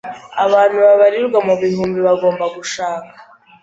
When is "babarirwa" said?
0.85-1.39